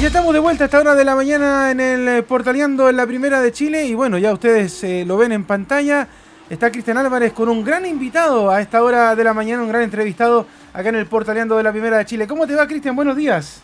[0.00, 2.96] ya estamos de vuelta a esta hora de la mañana en el eh, Portaleando en
[2.96, 3.84] la Primera de Chile.
[3.84, 6.08] Y bueno, ya ustedes eh, lo ven en pantalla.
[6.48, 9.82] Está Cristian Álvarez con un gran invitado a esta hora de la mañana, un gran
[9.82, 12.26] entrevistado acá en el Portaleando de la Primera de Chile.
[12.26, 12.96] ¿Cómo te va, Cristian?
[12.96, 13.60] Buenos días.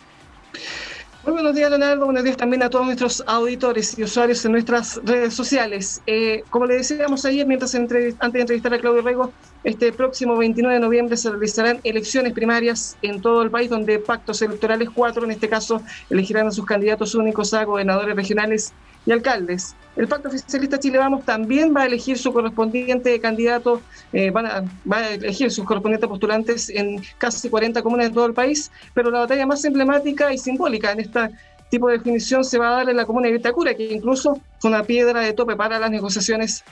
[1.23, 2.05] Muy buenos días, Leonardo.
[2.05, 6.03] Buenos días también a todos nuestros auditores y usuarios en nuestras redes sociales.
[6.05, 9.33] Eh, como le decíamos ayer, mientras antes de entrevistar a Claudio Rego,
[9.67, 14.41] este próximo 29 de noviembre se realizarán elecciones primarias en todo el país, donde pactos
[14.41, 18.71] electorales, cuatro en este caso, elegirán a sus candidatos únicos a gobernadores regionales
[19.05, 19.75] y alcaldes.
[19.97, 23.81] El Pacto Oficialista Chile Vamos también va a elegir su correspondiente candidato,
[24.13, 28.25] eh, van a, va a elegir sus correspondientes postulantes en casi 40 comunas de todo
[28.25, 31.29] el país, pero la batalla más emblemática y simbólica en este
[31.69, 34.71] tipo de definición se va a dar en la comuna de Vitacura, que incluso fue
[34.71, 36.63] una piedra de tope para las negociaciones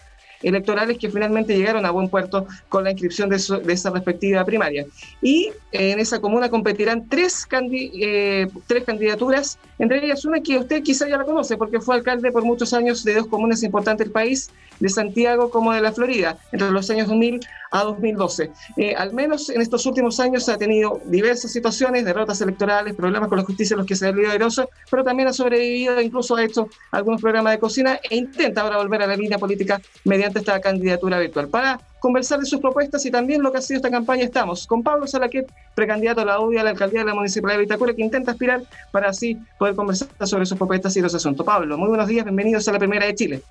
[0.42, 4.86] electorales que finalmente llegaron a buen puerto con la inscripción de, esa respectiva primaria.
[5.22, 10.84] Y eh, en esa comuna competirán tres, eh, tres candidaturas, entre ellas una que usted
[10.84, 14.12] quizá ya la conoce porque fue alcalde por muchos años de dos comunas importantes del
[14.12, 17.40] país, de Santiago como de la Florida, entre los años 2000
[17.72, 18.52] a 2012.
[18.78, 23.38] Eh, al menos en estos últimos años ha tenido diversas situaciones, derrotas electorales, problemas con
[23.38, 26.68] la justicia en los que se ha airoso, pero también ha sobrevivido, incluso ha hecho
[26.92, 31.20] algunos programas de cocina e intenta ahora volver a la línea política mediante esta candidatura
[31.20, 31.50] virtual.
[31.50, 34.84] Para conversar de sus propuestas y también lo que ha sido esta campaña estamos con
[34.84, 38.04] Pablo Salaquet, precandidato a la UDI a la alcaldía de la Municipalidad de Vitacura, que
[38.04, 41.46] intenta aspirar para así poder conversar sobre sus propuestas y los asuntos.
[41.46, 43.42] Pablo, muy buenos días, bienvenidos a la primera de Chile.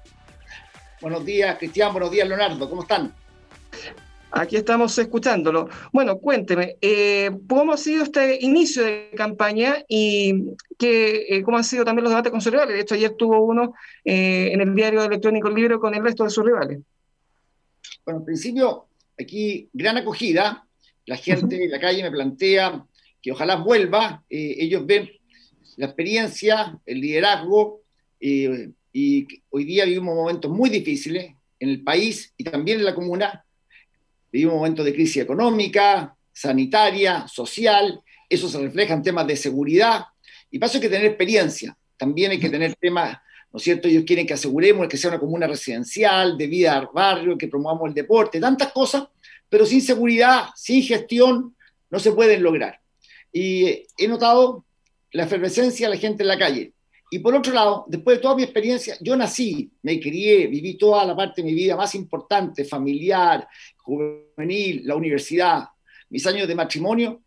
[1.04, 3.12] Buenos días, Cristian, buenos días, Leonardo, ¿cómo están?
[4.30, 5.68] Aquí estamos escuchándolo.
[5.92, 10.46] Bueno, cuénteme, eh, ¿cómo ha sido este inicio de campaña y
[10.80, 12.74] eh, cómo han sido también los debates con sus rivales?
[12.74, 16.24] De hecho, ayer tuvo uno eh, en el diario electrónico El Libro con el resto
[16.24, 16.80] de sus rivales.
[18.06, 18.86] Bueno, en principio,
[19.20, 20.66] aquí gran acogida.
[21.04, 22.82] La gente en la calle me plantea
[23.20, 24.24] que ojalá vuelva.
[24.30, 25.10] ellos ven
[25.76, 27.82] la experiencia, el liderazgo,
[28.94, 33.44] y hoy día vivimos momentos muy difíciles en el país y también en la comuna
[34.34, 40.06] Vivimos un momento de crisis económica, sanitaria, social, eso se refleja en temas de seguridad,
[40.50, 43.16] y paso hay que tener experiencia, también hay que tener temas,
[43.52, 43.86] ¿no es cierto?
[43.86, 47.90] Ellos quieren que aseguremos que sea una comuna residencial, de vida al barrio, que promovamos
[47.90, 49.04] el deporte, tantas cosas,
[49.48, 51.54] pero sin seguridad, sin gestión,
[51.88, 52.80] no se pueden lograr.
[53.32, 54.64] Y he notado
[55.12, 56.73] la efervescencia de la gente en la calle.
[57.14, 61.04] Y por otro lado, después de toda mi experiencia, yo nací, me crié, viví toda
[61.04, 65.62] la parte de mi vida más importante, familiar, juvenil, la universidad,
[66.10, 67.22] mis años de matrimonio,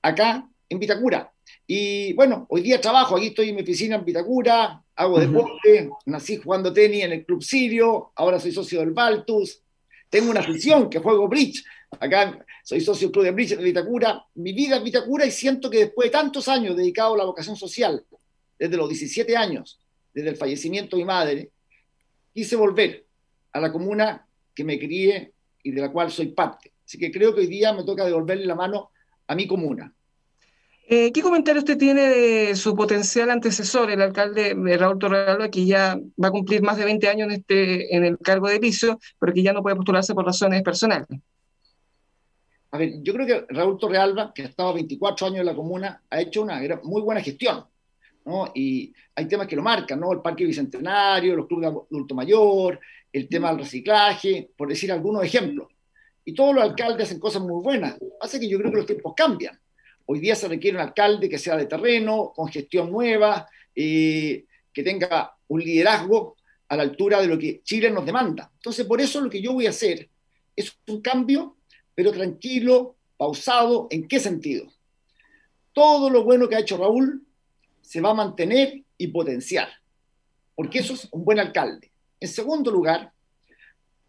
[0.00, 1.32] acá en Vitacura.
[1.66, 6.36] Y bueno, hoy día trabajo, aquí estoy en mi oficina en Vitacura, hago deporte, nací
[6.36, 9.60] jugando tenis en el Club Sirio, ahora soy socio del Baltus,
[10.08, 11.64] tengo una afición que juego bridge,
[11.98, 15.68] acá soy socio del Club de Bridge en Vitacura, mi vida es Vitacura y siento
[15.68, 18.04] que después de tantos años dedicado a la vocación social,
[18.58, 19.80] desde los 17 años,
[20.12, 21.50] desde el fallecimiento de mi madre,
[22.32, 23.06] quise volver
[23.52, 26.72] a la comuna que me crié y de la cual soy parte.
[26.84, 28.90] Así que creo que hoy día me toca devolverle la mano
[29.26, 29.92] a mi comuna.
[30.88, 35.98] Eh, ¿Qué comentario usted tiene de su potencial antecesor, el alcalde Raúl Torrealba, que ya
[36.22, 39.32] va a cumplir más de 20 años en, este, en el cargo de piso, pero
[39.32, 41.08] que ya no puede postularse por razones personales?
[42.70, 46.02] A ver, yo creo que Raúl Torrealba, que ha estado 24 años en la comuna,
[46.08, 47.64] ha hecho una muy buena gestión.
[48.54, 50.12] Y hay temas que lo marcan, ¿no?
[50.12, 52.80] El Parque Bicentenario, los clubes de adulto mayor,
[53.12, 55.68] el tema del reciclaje, por decir algunos ejemplos.
[56.24, 57.96] Y todos los alcaldes hacen cosas muy buenas.
[58.20, 59.58] Hace que yo creo que los tiempos cambian.
[60.06, 64.82] Hoy día se requiere un alcalde que sea de terreno, con gestión nueva, eh, que
[64.82, 66.36] tenga un liderazgo
[66.68, 68.50] a la altura de lo que Chile nos demanda.
[68.54, 70.08] Entonces, por eso lo que yo voy a hacer
[70.54, 71.58] es un cambio,
[71.94, 73.86] pero tranquilo, pausado.
[73.90, 74.66] ¿En qué sentido?
[75.72, 77.25] Todo lo bueno que ha hecho Raúl
[77.86, 79.68] se va a mantener y potenciar,
[80.56, 81.92] porque eso es un buen alcalde.
[82.18, 83.12] En segundo lugar,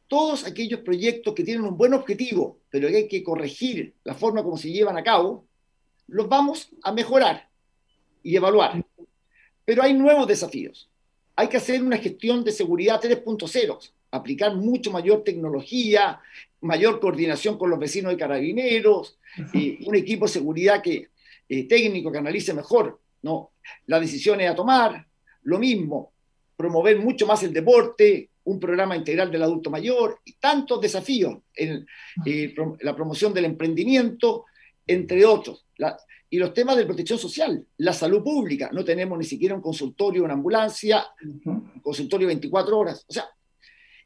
[0.08, 4.42] todos aquellos proyectos que tienen un buen objetivo, pero que hay que corregir la forma
[4.42, 5.46] como se llevan a cabo,
[6.08, 7.50] los vamos a mejorar
[8.24, 8.84] y evaluar.
[9.64, 10.90] Pero hay nuevos desafíos.
[11.36, 16.20] Hay que hacer una gestión de seguridad 3.0, aplicar mucho mayor tecnología,
[16.62, 19.20] mayor coordinación con los vecinos de carabineros,
[19.54, 21.10] y un equipo de seguridad que,
[21.48, 23.52] eh, técnico que analice mejor ¿no?
[23.86, 25.06] las decisiones a tomar,
[25.44, 26.14] lo mismo,
[26.56, 31.86] promover mucho más el deporte, un programa integral del adulto mayor y tantos desafíos en
[32.26, 34.46] eh, la promoción del emprendimiento,
[34.86, 35.66] entre otros.
[36.30, 38.70] y los temas de protección social, la salud pública.
[38.72, 41.06] No tenemos ni siquiera un consultorio, una ambulancia,
[41.46, 43.06] un consultorio 24 horas.
[43.08, 43.26] O sea,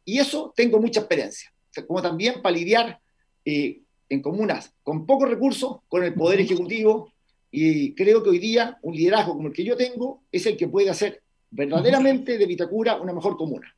[0.05, 1.53] y eso tengo mucha experiencia.
[1.87, 2.99] como también para lidiar
[3.45, 7.10] eh, en comunas con pocos recursos, con el Poder Ejecutivo,
[7.51, 10.69] Y creo que hoy día un liderazgo como el que yo tengo es el que
[10.69, 11.21] puede hacer
[11.51, 13.75] verdaderamente de Vitacura una mejor comuna.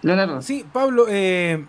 [0.00, 0.40] Leonardo.
[0.40, 1.64] Sí, Pablo, eh,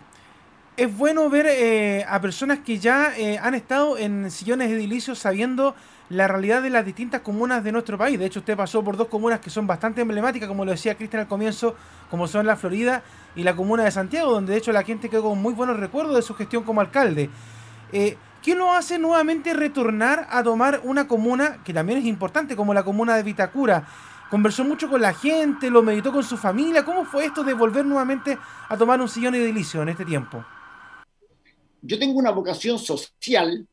[0.76, 5.74] es bueno ver eh, a personas que ya eh, han estado en sillones edilicios sabiendo
[6.08, 8.18] la realidad de las distintas comunas de nuestro país.
[8.18, 11.20] De hecho, usted pasó por dos comunas que son bastante emblemáticas, como lo decía Cristian
[11.20, 11.76] al comienzo,
[12.08, 13.02] como son la Florida
[13.36, 16.16] y la comuna de Santiago, donde de hecho la gente quedó con muy buenos recuerdos
[16.16, 17.30] de su gestión como alcalde.
[18.42, 22.82] ¿Qué lo hace nuevamente retornar a tomar una comuna que también es importante, como la
[22.82, 23.86] comuna de Vitacura?
[24.30, 26.82] Conversó mucho con la gente, lo meditó con su familia.
[26.82, 28.38] ¿Cómo fue esto de volver nuevamente
[28.68, 30.42] a tomar un sillón edilicio en este tiempo?
[31.82, 33.66] Yo tengo una vocación social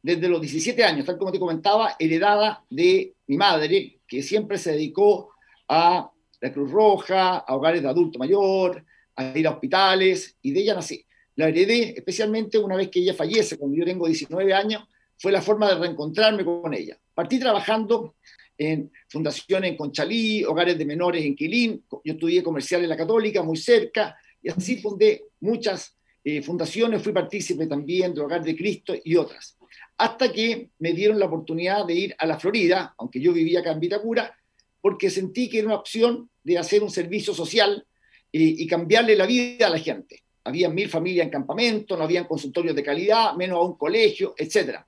[0.00, 4.72] desde los 17 años, tal como te comentaba, heredada de mi madre, que siempre se
[4.72, 5.30] dedicó
[5.66, 6.08] a
[6.40, 8.84] la Cruz Roja, a hogares de adulto mayor,
[9.16, 11.04] a ir a hospitales, y de ella nací
[11.38, 14.82] la heredé, especialmente una vez que ella fallece, cuando yo tengo 19 años,
[15.16, 16.98] fue la forma de reencontrarme con ella.
[17.14, 18.16] Partí trabajando
[18.56, 23.44] en fundaciones en Conchalí, hogares de menores en Quilín, yo estudié comercial en la Católica,
[23.44, 28.94] muy cerca, y así fundé muchas eh, fundaciones, fui partícipe también de Hogar de Cristo
[29.04, 29.56] y otras.
[29.96, 33.70] Hasta que me dieron la oportunidad de ir a la Florida, aunque yo vivía acá
[33.70, 34.36] en Vitacura,
[34.80, 37.86] porque sentí que era una opción de hacer un servicio social
[38.32, 42.24] eh, y cambiarle la vida a la gente había mil familias en campamento, no habían
[42.24, 44.80] consultorios de calidad, menos un colegio, etc.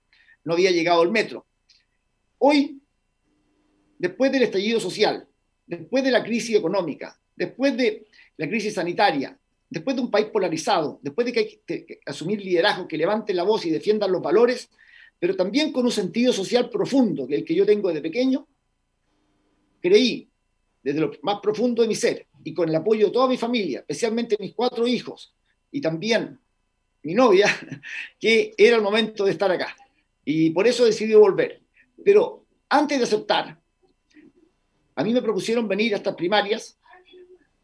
[0.44, 1.46] No había llegado el metro.
[2.38, 2.80] Hoy,
[3.98, 5.26] después del estallido social,
[5.66, 10.98] después de la crisis económica, después de la crisis sanitaria, después de un país polarizado,
[11.02, 14.68] después de que hay que asumir liderazgo, que levanten la voz y defiendan los valores,
[15.18, 18.48] pero también con un sentido social profundo, que el que yo tengo desde pequeño,
[19.80, 20.28] creí
[20.82, 23.80] desde lo más profundo de mi ser y con el apoyo de toda mi familia,
[23.80, 25.34] especialmente mis cuatro hijos,
[25.70, 26.38] y también
[27.02, 27.48] mi novia,
[28.20, 29.74] que era el momento de estar acá.
[30.24, 31.60] Y por eso decidí volver.
[32.04, 33.58] Pero antes de aceptar,
[34.94, 36.78] a mí me propusieron venir a estas primarias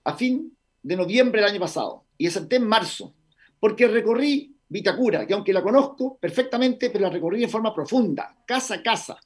[0.05, 3.13] a fin de noviembre del año pasado y acepté en marzo,
[3.59, 8.77] porque recorrí Vitacura, que aunque la conozco perfectamente, pero la recorrí en forma profunda, casa
[8.77, 9.19] a casa.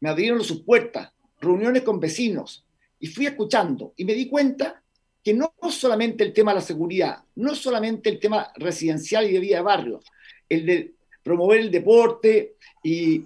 [0.00, 2.64] Me abrieron sus puertas, reuniones con vecinos
[2.98, 4.82] y fui escuchando y me di cuenta
[5.24, 9.40] que no solamente el tema de la seguridad, no solamente el tema residencial y de
[9.40, 10.00] vida de barrio,
[10.46, 13.24] el de promover el deporte y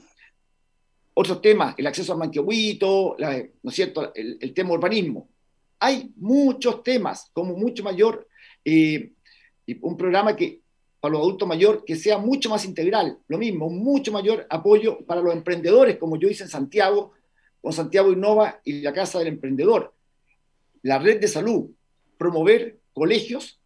[1.15, 5.29] otros temas, el acceso al manquehuito, ¿no es cierto?, el, tema urbanismo.
[5.81, 8.29] Hay muchos temas, como mucho mayor,
[8.65, 9.11] eh,
[9.81, 10.61] un programa que
[11.01, 15.21] para los adultos mayores que sea mucho más integral, lo mismo, mucho mayor apoyo para
[15.21, 17.13] los emprendedores, como yo hice en Santiago,
[17.61, 19.93] con Santiago Innova y la Casa del Emprendedor,
[20.83, 21.71] la red de salud,
[22.19, 23.59] promover colegios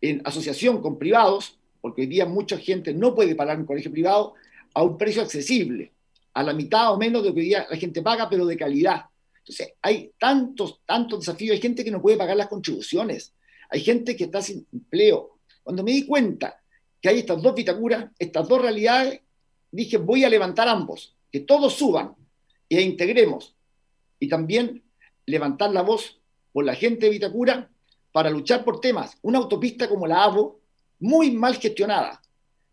[0.00, 4.34] en asociación con privados, porque hoy día mucha gente no puede pagar un colegio privado
[4.74, 5.92] a un precio accesible,
[6.34, 8.56] a la mitad o menos de lo que hoy día la gente paga, pero de
[8.56, 9.06] calidad.
[9.38, 11.54] Entonces, hay tantos, tantos desafíos.
[11.54, 13.34] Hay gente que no puede pagar las contribuciones.
[13.68, 15.38] Hay gente que está sin empleo.
[15.62, 16.60] Cuando me di cuenta
[17.00, 19.20] que hay estas dos vitacuras, estas dos realidades,
[19.70, 22.14] dije, voy a levantar ambos, que todos suban
[22.68, 23.54] e integremos.
[24.18, 24.82] Y también
[25.26, 26.18] levantar la voz
[26.52, 27.70] por la gente de Vitacura
[28.14, 29.18] para luchar por temas.
[29.22, 30.60] Una autopista como la AVO,
[31.00, 32.22] muy mal gestionada,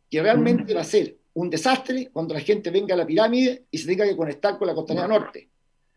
[0.07, 0.77] que realmente mm.
[0.77, 4.05] va a ser un desastre cuando la gente venga a la pirámide y se tenga
[4.05, 5.49] que conectar con la costanera norte.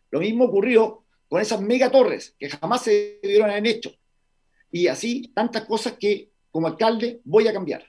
[0.09, 3.91] Lo mismo ocurrió con esas megatorres que jamás se debieron haber hecho.
[4.71, 7.85] Y así tantas cosas que como alcalde voy a cambiar.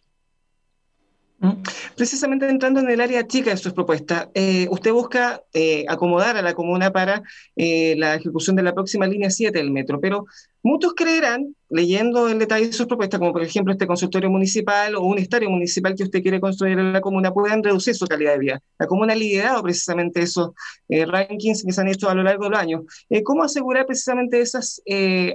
[1.97, 6.43] Precisamente entrando en el área chica de sus propuestas, eh, usted busca eh, acomodar a
[6.43, 7.23] la comuna para
[7.57, 10.27] eh, la ejecución de la próxima línea 7 del metro, pero
[10.63, 15.03] muchos creerán, leyendo el detalle de sus propuestas, como por ejemplo este consultorio municipal o
[15.03, 18.39] un estadio municipal que usted quiere construir en la comuna, puedan reducir su calidad de
[18.39, 18.63] vida.
[18.79, 20.53] La comuna ha liderado precisamente esos
[20.89, 22.83] rankings que se han hecho a lo largo de los años.
[23.25, 24.81] ¿Cómo asegurar precisamente esas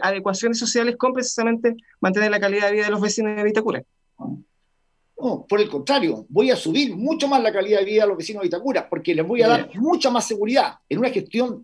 [0.02, 3.84] adecuaciones sociales con precisamente mantener la calidad de vida de los vecinos de Vitacura?
[5.22, 8.18] No, por el contrario, voy a subir mucho más la calidad de vida a los
[8.18, 11.64] vecinos de Itacura, porque les voy a dar mucha más seguridad en una gestión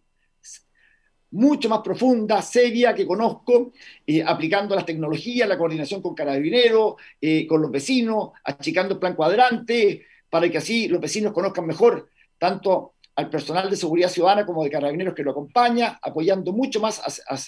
[1.31, 3.73] mucho más profunda, seria, que conozco,
[4.05, 9.15] eh, aplicando las tecnologías, la coordinación con carabineros, eh, con los vecinos, achicando el plan
[9.15, 14.63] cuadrante, para que así los vecinos conozcan mejor tanto al personal de seguridad ciudadana como
[14.63, 17.39] de carabineros que lo acompaña, apoyando mucho más a, a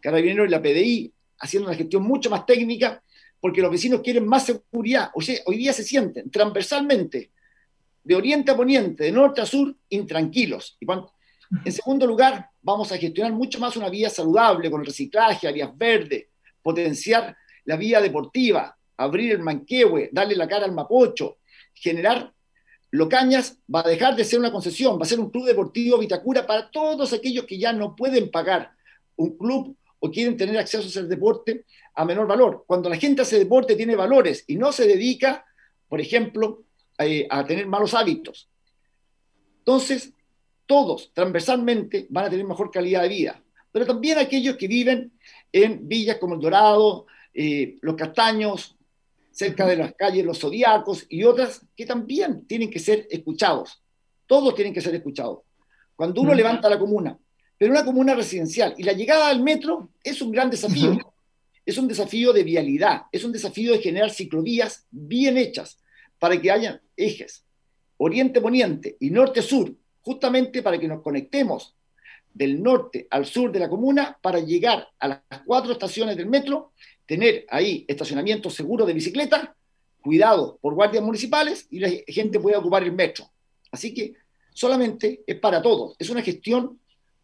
[0.00, 3.00] carabineros y la PDI, haciendo una gestión mucho más técnica
[3.40, 5.10] porque los vecinos quieren más seguridad.
[5.14, 7.30] Hoy día se sienten transversalmente,
[8.02, 10.76] de oriente a poniente, de norte a sur, intranquilos.
[10.80, 10.86] Y
[11.64, 15.76] en segundo lugar, vamos a gestionar mucho más una vía saludable con el reciclaje, áreas
[15.76, 16.26] verdes,
[16.62, 21.38] potenciar la vía deportiva, abrir el manquehue, darle la cara al mapocho,
[21.74, 22.32] generar
[22.92, 26.44] Locañas va a dejar de ser una concesión, va a ser un club deportivo Vitacura
[26.46, 28.72] para todos aquellos que ya no pueden pagar
[29.16, 31.64] un club o quieren tener acceso a ese deporte
[31.94, 32.64] a menor valor.
[32.66, 35.44] Cuando la gente hace deporte tiene valores y no se dedica,
[35.88, 36.64] por ejemplo,
[36.98, 38.48] eh, a tener malos hábitos.
[39.58, 40.12] Entonces,
[40.66, 43.42] todos transversalmente van a tener mejor calidad de vida,
[43.72, 45.12] pero también aquellos que viven
[45.52, 48.76] en villas como El Dorado, eh, Los Castaños,
[49.30, 53.82] cerca de las calles Los Zodiacos y otras que también tienen que ser escuchados.
[54.26, 55.40] Todos tienen que ser escuchados.
[55.94, 57.18] Cuando uno levanta la comuna,
[57.60, 60.96] pero una comuna residencial, y la llegada al metro es un gran desafío.
[61.66, 65.78] Es un desafío de vialidad, es un desafío de generar ciclovías bien hechas
[66.18, 67.44] para que haya ejes
[67.98, 71.74] oriente-poniente y norte-sur, justamente para que nos conectemos
[72.32, 76.72] del norte al sur de la comuna para llegar a las cuatro estaciones del metro
[77.04, 79.54] tener ahí estacionamiento seguro de bicicleta,
[80.00, 83.30] cuidado por guardias municipales y la gente puede ocupar el metro.
[83.70, 84.14] Así que
[84.54, 86.80] solamente es para todos, es una gestión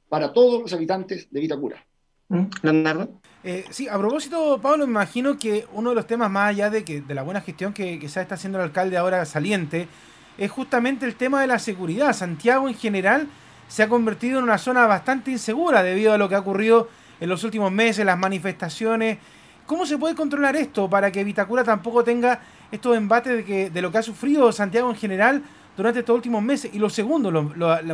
[0.08, 1.84] para todos los habitantes de Vitacura.
[2.28, 2.44] ¿Mm?
[2.62, 3.20] Leonardo.
[3.44, 6.84] Eh, sí, a propósito, Pablo, me imagino que uno de los temas más allá de,
[6.84, 9.88] que, de la buena gestión que, que se está haciendo el alcalde ahora saliente,
[10.36, 12.12] es justamente el tema de la seguridad.
[12.12, 13.28] Santiago en general
[13.68, 16.88] se ha convertido en una zona bastante insegura debido a lo que ha ocurrido
[17.20, 19.18] en los últimos meses, las manifestaciones
[19.66, 23.82] ¿Cómo se puede controlar esto para que Vitacura tampoco tenga estos embates de, que, de
[23.82, 25.42] lo que ha sufrido Santiago en general
[25.76, 26.74] durante estos últimos meses?
[26.74, 27.30] Y lo segundo,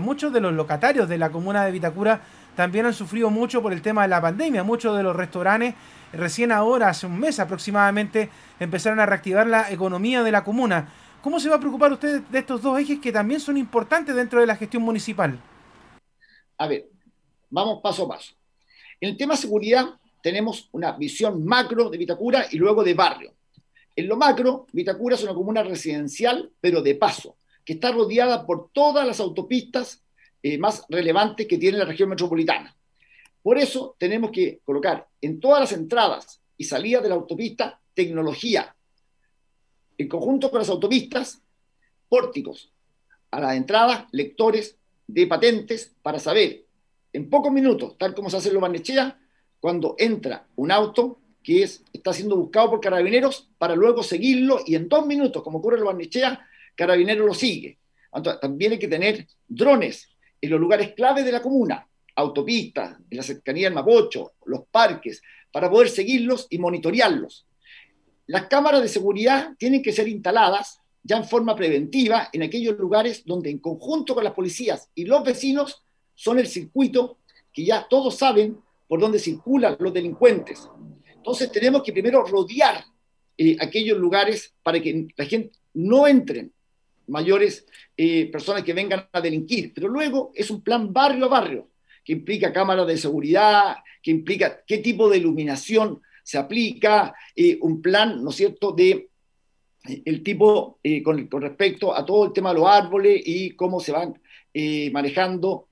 [0.01, 2.21] muchos de los locatarios de la comuna de Vitacura
[2.55, 4.63] también han sufrido mucho por el tema de la pandemia.
[4.63, 5.75] Muchos de los restaurantes
[6.13, 8.29] recién ahora, hace un mes aproximadamente,
[8.61, 10.89] empezaron a reactivar la economía de la comuna.
[11.23, 14.41] ¿Cómo se va a preocupar usted de estos dos ejes que también son importantes dentro
[14.41, 15.39] de la gestión municipal?
[16.59, 16.89] A ver,
[17.49, 18.35] vamos paso a paso.
[19.01, 19.87] En el tema seguridad,
[20.21, 23.33] tenemos una visión macro de Vitacura y luego de barrio.
[23.97, 28.71] En lo macro, Vitacura es una comuna residencial, pero de paso, que está rodeada por
[28.73, 30.03] todas las autopistas
[30.43, 32.77] eh, más relevantes que tiene la región metropolitana.
[33.43, 38.75] Por eso tenemos que colocar en todas las entradas y salidas de la autopista tecnología.
[39.99, 41.43] En conjunto con las autopistas,
[42.09, 42.73] pórticos.
[43.31, 44.77] A las entradas, lectores
[45.07, 46.65] de patentes para saber
[47.13, 49.19] en pocos minutos, tal como se hace en Lo Barnechea,
[49.61, 54.77] cuando entra un auto que es, está siendo buscado por carabineros para luego seguirlo y
[54.77, 57.79] en dos minutos, como ocurre en Barnechea, carabineros lo sigue.
[58.41, 60.09] también hay que tener drones
[60.41, 61.87] en los lugares clave de la comuna,
[62.17, 67.47] autopistas, en la cercanía del Mapocho, los parques, para poder seguirlos y monitorearlos.
[68.27, 73.25] Las cámaras de seguridad tienen que ser instaladas ya en forma preventiva en aquellos lugares
[73.25, 75.83] donde en conjunto con las policías y los vecinos
[76.15, 77.19] son el circuito
[77.53, 80.69] que ya todos saben por donde circulan los delincuentes.
[81.15, 82.85] Entonces tenemos que primero rodear
[83.37, 86.53] eh, aquellos lugares para que la gente no entren
[87.09, 87.67] mayores
[87.97, 91.69] eh, personas que vengan a delinquir, pero luego es un plan barrio a barrio,
[92.05, 97.81] que implica cámaras de seguridad, que implica qué tipo de iluminación se aplica, eh, un
[97.83, 99.09] plan, ¿no es cierto?, de
[99.85, 104.15] el tipo con, respecto a todo el tema de los árboles y cómo se van
[104.93, 105.67] manejando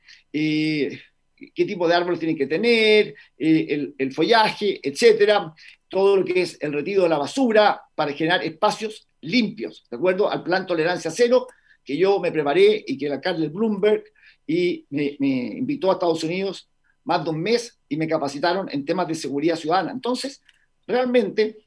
[1.54, 5.54] qué tipo de árboles tienen que tener, eh, el, follaje, etcétera,
[5.88, 10.30] todo lo que es el retiro de la basura para generar espacios limpios, ¿de acuerdo?
[10.30, 11.46] Al plan tolerancia cero
[11.84, 14.04] que yo me preparé y que la alcalde Bloomberg
[14.46, 16.68] y me, invitó a Estados Unidos
[17.04, 19.92] más de un mes y me capacitaron en temas de seguridad ciudadana.
[19.92, 20.42] Entonces,
[20.86, 21.58] realmente,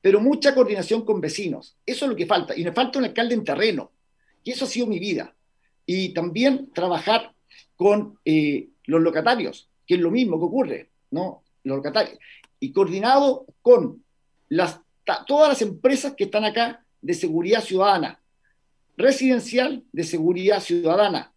[0.00, 2.56] pero mucha coordinación con vecinos, eso es lo que falta.
[2.56, 3.92] Y me falta un alcalde en terreno,
[4.44, 5.34] y eso ha sido mi vida.
[5.86, 7.32] Y también trabajar
[7.76, 11.42] con eh, los locatarios, que es lo mismo que ocurre, ¿no?
[11.64, 12.18] Los locatarios.
[12.60, 14.04] Y coordinado con
[14.48, 14.80] las,
[15.26, 18.20] todas las empresas que están acá de seguridad ciudadana,
[18.96, 21.32] residencial de seguridad ciudadana,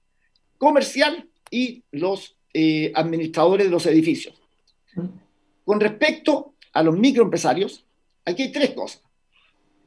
[0.57, 4.41] comercial y los eh, administradores de los edificios.
[5.65, 7.85] Con respecto a los microempresarios,
[8.23, 9.01] aquí hay tres cosas.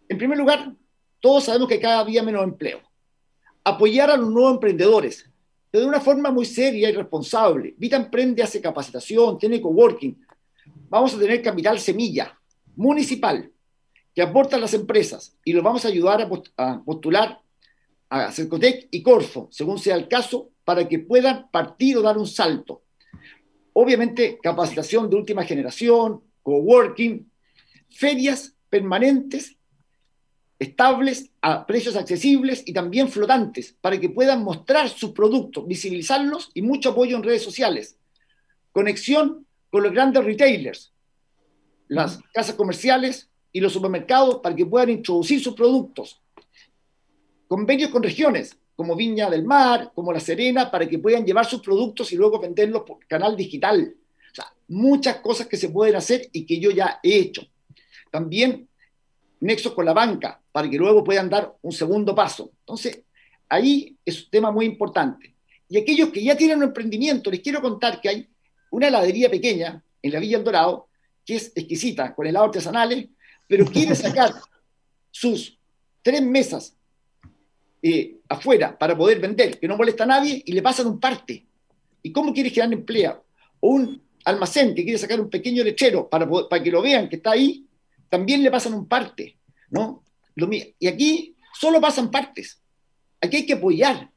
[0.09, 0.75] En primer lugar,
[1.21, 2.81] todos sabemos que cada día menos empleo.
[3.65, 5.29] Apoyar a los nuevos emprendedores,
[5.71, 7.75] pero de una forma muy seria y responsable.
[7.77, 10.19] Vita Emprende hace capacitación, tiene coworking.
[10.89, 12.39] Vamos a tener capital semilla
[12.75, 13.51] municipal
[14.19, 17.41] que aporta a las empresas y los vamos a ayudar a postular
[18.11, 22.27] a Cercotec y Corfo, según sea el caso, para que puedan partir o dar un
[22.27, 22.83] salto.
[23.75, 27.31] Obviamente, capacitación de última generación, coworking,
[27.91, 29.57] ferias permanentes
[30.59, 36.63] estables a precios accesibles y también flotantes para que puedan mostrar sus productos, visibilizarlos y
[36.63, 37.97] mucho apoyo en redes sociales.
[38.73, 40.93] Conexión con los grandes retailers,
[41.87, 46.23] las casas comerciales y los supermercados para que puedan introducir sus productos.
[47.49, 51.61] convenios con regiones, como Viña del Mar, como La Serena, para que puedan llevar sus
[51.61, 53.97] productos y luego venderlos por canal digital.
[54.31, 57.43] O sea, muchas cosas que se pueden hacer y que yo ya he hecho.
[58.13, 58.69] También
[59.41, 62.53] nexos con la banca, para que luego puedan dar un segundo paso.
[62.61, 63.03] Entonces,
[63.49, 65.35] ahí es un tema muy importante.
[65.69, 68.29] Y aquellos que ya tienen un emprendimiento, les quiero contar que hay
[68.71, 70.89] una heladería pequeña en la Villa del Dorado,
[71.25, 73.09] que es exquisita, con helados artesanales,
[73.49, 74.35] pero quiere sacar
[75.11, 75.59] sus
[76.03, 76.77] tres mesas
[77.83, 81.47] eh, afuera para poder vender, que no molesta a nadie, y le pasan un parte.
[82.03, 83.25] ¿Y cómo quieres generar empleo?
[83.59, 87.17] O un almacén que quiere sacar un pequeño lechero para, para que lo vean que
[87.17, 87.67] está ahí,
[88.09, 89.39] también le pasan un parte.
[89.71, 90.03] ¿no?
[90.79, 92.61] y aquí solo pasan partes.
[93.21, 94.11] Aquí hay que apoyar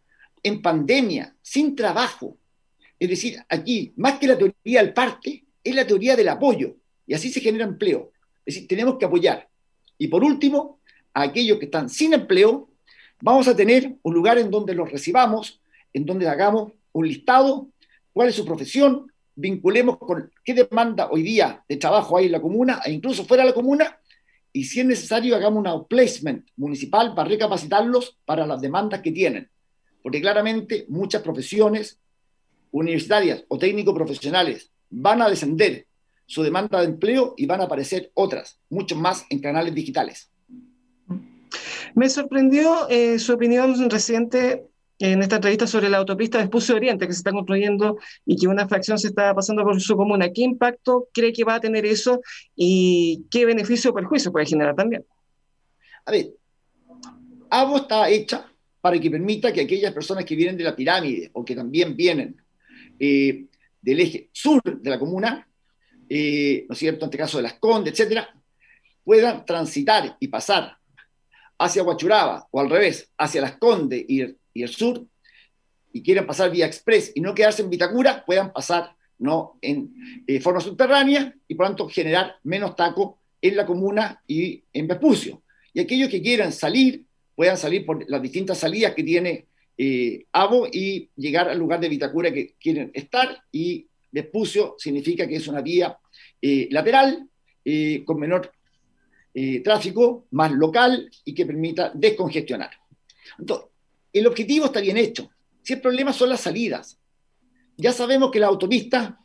[0.44, 2.38] en pandemia, sin trabajo.
[3.00, 6.76] Es decir, aquí, más que la teoría del parte, es la teoría del apoyo.
[7.08, 8.11] Y así se genera empleo.
[8.46, 9.48] Es decir, tenemos que apoyar.
[9.98, 10.80] Y por último,
[11.14, 12.70] a aquellos que están sin empleo,
[13.22, 15.62] vamos a tener un lugar en donde los recibamos,
[15.94, 17.70] en donde hagamos un listado,
[18.14, 22.42] cuál es su profesión, vinculemos con qué demanda hoy día de trabajo hay en la
[22.42, 23.98] comuna e incluso fuera de la comuna,
[24.54, 29.50] y si es necesario hagamos un outplacement municipal para recapacitarlos para las demandas que tienen.
[30.04, 32.00] Porque claramente muchas profesiones
[32.72, 35.88] universitarias o técnico profesionales van a descender
[36.32, 40.32] su demanda de empleo y van a aparecer otras, mucho más en canales digitales.
[41.94, 44.64] Me sorprendió eh, su opinión reciente
[45.00, 48.48] en esta entrevista sobre la autopista de Espucio Oriente que se está construyendo y que
[48.48, 50.32] una fracción se está pasando por su comuna.
[50.32, 52.22] ¿Qué impacto cree que va a tener eso
[52.56, 55.04] y qué beneficio o perjuicio puede generar también?
[56.06, 56.30] A ver,
[57.50, 61.44] AVO está hecha para que permita que aquellas personas que vienen de la pirámide o
[61.44, 62.42] que también vienen
[62.98, 63.48] eh,
[63.82, 65.46] del eje sur de la comuna,
[66.14, 68.36] eh, ¿no es cierto?, en este caso de Las Condes, etcétera,
[69.02, 70.76] puedan transitar y pasar
[71.58, 75.06] hacia Huachuraba o al revés, hacia Las Condes y, el sur,
[75.94, 79.58] y quieran pasar vía express y no quedarse en Vitacura, puedan pasar ¿no?
[79.62, 84.62] en eh, forma subterránea y por lo tanto generar menos taco en la comuna y
[84.74, 85.44] en Vespucio.
[85.74, 89.46] Y aquellos que quieran salir, puedan salir por las distintas salidas que tiene
[89.78, 95.38] eh, Abo y llegar al lugar de Vitacura que quieren estar y Vespucio significa que
[95.38, 95.98] es una vía
[96.42, 97.30] eh, lateral
[97.64, 98.52] eh, con menor
[99.34, 102.72] eh, tráfico, más local y que permita descongestionar.
[103.38, 103.68] Entonces,
[104.12, 105.30] el objetivo está bien hecho.
[105.62, 107.00] Si el problema son las salidas,
[107.78, 109.20] ya sabemos que la autopista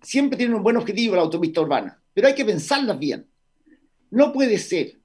[0.00, 3.26] siempre tiene un buen objetivo, la autopista urbana, pero hay que pensarlas bien.
[4.10, 4.96] No puede ser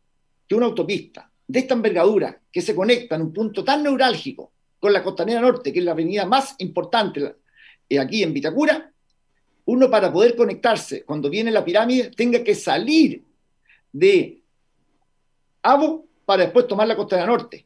[0.48, 4.94] que una autopista de esta envergadura, que se conecta en un punto tan neurálgico con
[4.94, 7.36] la Costanera Norte, que es la avenida más importante
[8.00, 8.93] aquí en Vitacura,
[9.66, 13.24] uno para poder conectarse cuando viene la pirámide tenga que salir
[13.92, 14.42] de
[15.62, 17.66] Abo para después tomar la costa norte.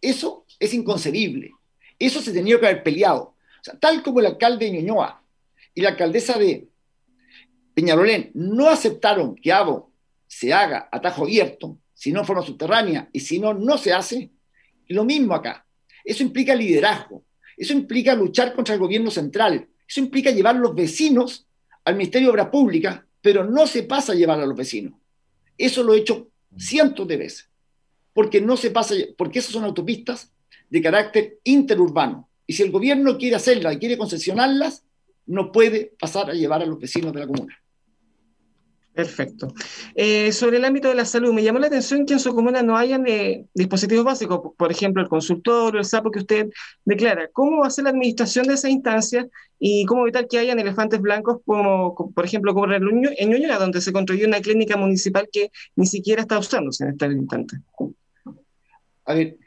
[0.00, 1.52] Eso es inconcebible.
[1.98, 3.34] Eso se tenía que haber peleado.
[3.78, 5.22] tal como el alcalde de Ñuñoa
[5.74, 6.68] y la alcaldesa de
[7.74, 9.92] Peñarolén no aceptaron que Abo
[10.26, 14.30] se haga atajo abierto, sino en forma subterránea, y si no, no se hace,
[14.88, 15.66] lo mismo acá.
[16.04, 17.24] Eso implica liderazgo,
[17.56, 21.48] eso implica luchar contra el gobierno central, eso implica llevar los vecinos
[21.84, 24.92] al Ministerio de Obras Públicas, pero no se pasa a llevar a los vecinos.
[25.58, 27.48] Eso lo he hecho cientos de veces,
[28.12, 30.30] porque no se pasa, porque esas son autopistas
[30.68, 32.28] de carácter interurbano.
[32.46, 34.84] Y si el gobierno quiere hacerlas y quiere concesionarlas,
[35.26, 37.60] no puede pasar a llevar a los vecinos de la comuna.
[38.92, 39.54] Perfecto.
[39.94, 42.60] Eh, sobre el ámbito de la salud, me llamó la atención que en su comuna
[42.62, 46.50] no hayan eh, dispositivos básicos, por ejemplo, el consultorio, el sapo que usted
[46.84, 47.28] declara.
[47.32, 49.28] ¿Cómo va a ser la administración de esa instancia
[49.60, 53.92] y cómo evitar que hayan elefantes blancos, como, por ejemplo, como en Ñuñoa, donde se
[53.92, 57.58] construyó una clínica municipal que ni siquiera está usándose en este instante?
[59.04, 59.38] A ver,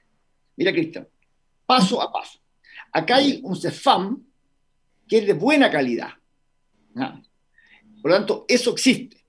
[0.55, 1.07] mira, Cristian,
[1.65, 2.39] paso a paso.
[2.93, 4.23] Acá hay un CEFAM
[5.05, 6.11] que es de buena calidad.
[8.01, 9.22] Por lo tanto, eso existe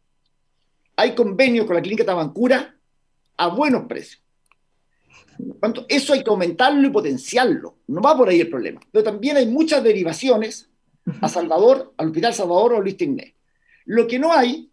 [0.97, 2.77] hay convenios con la clínica Tabancura
[3.37, 4.23] a buenos precios.
[5.89, 7.79] Eso hay que aumentarlo y potenciarlo.
[7.89, 8.81] No va por ahí el problema.
[8.91, 10.69] Pero también hay muchas derivaciones
[11.21, 13.35] a Salvador, al Hospital Salvador o Luis Tigné.
[13.87, 14.71] Lo que no hay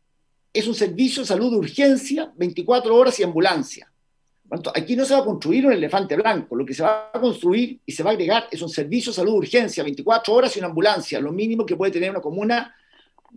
[0.54, 3.92] es un servicio de salud de urgencia 24 horas y ambulancia.
[4.76, 6.56] Aquí no se va a construir un elefante blanco.
[6.56, 9.16] Lo que se va a construir y se va a agregar es un servicio de
[9.16, 12.76] salud de urgencia 24 horas y una ambulancia, lo mínimo que puede tener una comuna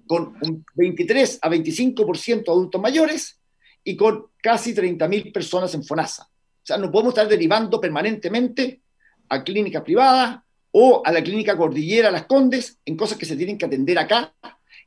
[0.07, 3.41] con un 23 a 25% adultos mayores
[3.83, 6.25] y con casi 30.000 personas en FONASA.
[6.25, 8.81] O sea, no podemos estar derivando permanentemente
[9.29, 13.59] a clínicas privadas o a la clínica Cordillera Las Condes en cosas que se tienen
[13.59, 14.35] que atender acá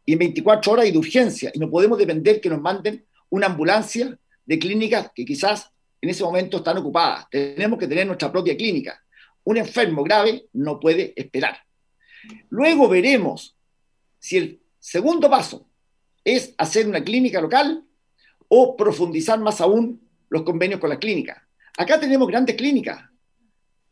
[0.05, 1.51] y en 24 horas y de urgencia.
[1.53, 5.69] Y no podemos depender que nos manden una ambulancia de clínicas que quizás
[6.01, 7.27] en ese momento están ocupadas.
[7.29, 9.01] Tenemos que tener nuestra propia clínica.
[9.43, 11.57] Un enfermo grave no puede esperar.
[12.49, 13.55] Luego veremos
[14.19, 15.67] si el segundo paso
[16.23, 17.83] es hacer una clínica local
[18.47, 21.39] o profundizar más aún los convenios con las clínicas.
[21.77, 23.03] Acá tenemos grandes clínicas,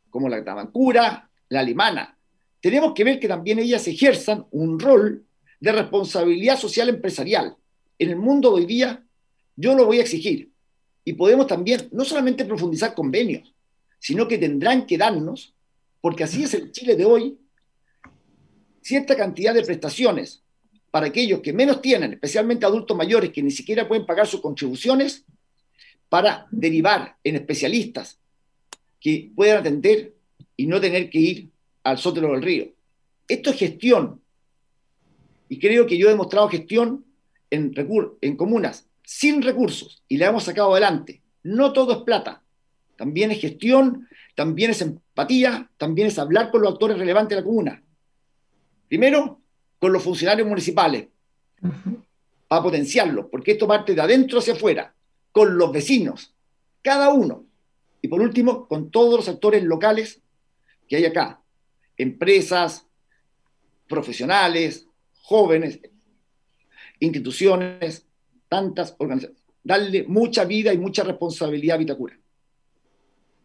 [0.09, 2.17] como la Tabancura, la alemana.
[2.61, 5.25] Tenemos que ver que también ellas ejerzan un rol
[5.59, 7.57] de responsabilidad social empresarial.
[7.99, 9.05] En el mundo de hoy día,
[9.57, 10.53] yo lo voy a exigir.
[11.03, 13.53] Y podemos también no solamente profundizar convenios,
[13.99, 15.53] sino que tendrán que darnos,
[15.99, 17.37] porque así es el Chile de hoy,
[18.81, 20.44] cierta cantidad de prestaciones
[20.95, 25.25] para aquellos que menos tienen, especialmente adultos mayores que ni siquiera pueden pagar sus contribuciones,
[26.07, 28.17] para derivar en especialistas
[29.01, 30.15] que puedan atender
[30.55, 31.49] y no tener que ir
[31.83, 32.69] al sótano del río.
[33.27, 34.21] Esto es gestión.
[35.49, 37.03] Y creo que yo he demostrado gestión
[37.49, 37.73] en,
[38.21, 41.21] en comunas sin recursos y la hemos sacado adelante.
[41.43, 42.41] No todo es plata.
[42.95, 47.45] También es gestión, también es empatía, también es hablar con los actores relevantes de la
[47.45, 47.83] comuna.
[48.87, 49.41] Primero,
[49.79, 51.07] con los funcionarios municipales,
[52.47, 54.93] para potenciarlos, porque esto parte de adentro hacia afuera,
[55.31, 56.33] con los vecinos,
[56.81, 57.45] cada uno.
[58.01, 60.21] Y por último, con todos los actores locales
[60.87, 61.41] que hay acá,
[61.97, 62.85] empresas,
[63.87, 64.87] profesionales,
[65.21, 65.79] jóvenes,
[66.99, 68.05] instituciones,
[68.47, 69.43] tantas organizaciones.
[69.63, 72.17] Darle mucha vida y mucha responsabilidad a Vitacura.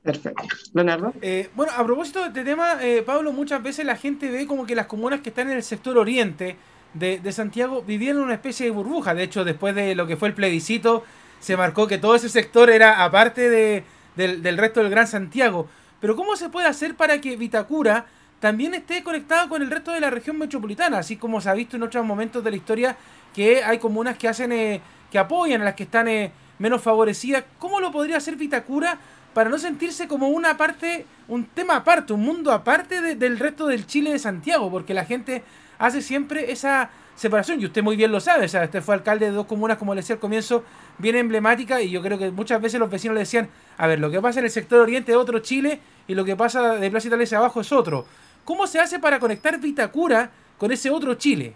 [0.02, 0.42] Perfecto.
[0.72, 1.12] Leonardo.
[1.20, 4.66] Eh, bueno, a propósito de este tema, eh, Pablo, muchas veces la gente ve como
[4.66, 6.56] que las comunas que están en el sector oriente
[6.94, 9.14] de, Santiago vivían una especie de burbuja.
[9.14, 11.04] De hecho, después de lo que fue el plebiscito,
[11.38, 13.84] se marcó que todo ese sector era aparte de,
[14.16, 15.68] del, resto del Gran Santiago.
[16.00, 18.06] Pero ¿cómo se puede hacer para que Vitacura
[18.40, 20.98] también esté conectado con el resto de la región metropolitana?
[20.98, 22.96] Así como se ha visto en otros momentos de la historia
[23.34, 26.08] que hay comunas que hacen, eh, que apoyan a las que están
[26.58, 27.44] menos favorecidas.
[27.58, 28.98] ¿Cómo lo podría hacer Vitacura?
[29.34, 33.86] Para no sentirse como una parte, un tema aparte, un mundo aparte del resto del
[33.86, 35.42] Chile de Santiago, porque la gente
[35.78, 39.26] hace siempre esa separación, y usted muy bien lo sabe, o sea, usted fue alcalde
[39.26, 40.64] de dos comunas, como le decía al comienzo,
[40.98, 44.10] bien emblemática, y yo creo que muchas veces los vecinos le decían, a ver, lo
[44.10, 47.08] que pasa en el sector oriente es otro Chile, y lo que pasa de Plaza
[47.08, 48.06] Italia hacia abajo es otro.
[48.44, 51.54] ¿Cómo se hace para conectar Vitacura con ese otro Chile?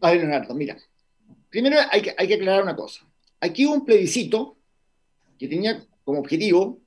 [0.00, 0.76] A ver, Leonardo, mira,
[1.50, 3.04] primero hay que, hay que aclarar una cosa.
[3.40, 4.56] Aquí hubo un plebiscito
[5.40, 6.78] que tenía como objetivo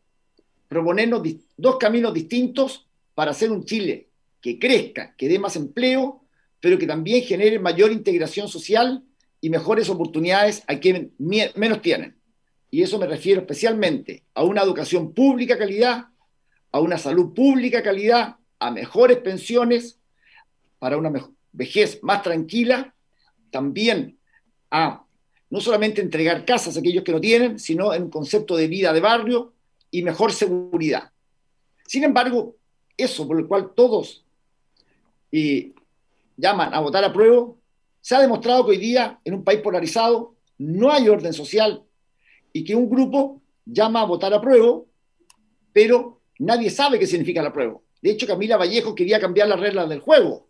[0.68, 1.24] proponernos
[1.58, 6.24] dos caminos distintos para hacer un Chile que crezca, que dé más empleo,
[6.60, 9.04] pero que también genere mayor integración social
[9.42, 12.16] y mejores oportunidades a quienes menos tienen.
[12.70, 16.06] Y eso me refiero especialmente a una educación pública calidad,
[16.72, 20.00] a una salud pública calidad, a mejores pensiones,
[20.78, 21.12] para una
[21.52, 22.94] vejez más tranquila,
[23.50, 24.20] también
[24.70, 25.06] a
[25.54, 29.00] no solamente entregar casas a aquellos que no tienen, sino en concepto de vida de
[29.00, 29.54] barrio
[29.92, 31.12] y mejor seguridad.
[31.86, 32.56] Sin embargo,
[32.98, 34.26] eso por lo cual todos
[35.32, 37.54] llaman a votar a prueba,
[38.02, 41.84] se ha demostrado que hoy día, en un país polarizado, no hay orden social
[42.52, 44.82] y que un grupo llama a votar a prueba,
[45.72, 47.80] pero nadie sabe qué significa la prueba.
[48.02, 50.48] De hecho, Camila Vallejo quería cambiar las reglas del juego.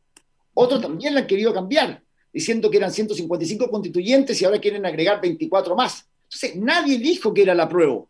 [0.54, 2.03] Otros también la han querido cambiar
[2.34, 6.06] diciendo que eran 155 constituyentes y ahora quieren agregar 24 más.
[6.24, 8.04] Entonces, nadie dijo que era la prueba.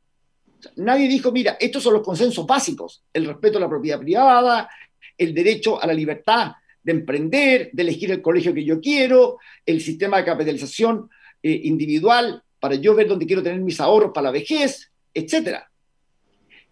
[0.78, 4.70] nadie dijo, mira, estos son los consensos básicos, el respeto a la propiedad privada,
[5.18, 9.82] el derecho a la libertad de emprender, de elegir el colegio que yo quiero, el
[9.82, 11.10] sistema de capitalización
[11.42, 15.60] eh, individual para yo ver dónde quiero tener mis ahorros para la vejez, etc.